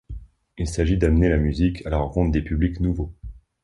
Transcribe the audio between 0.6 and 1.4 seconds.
s'agit d'amener la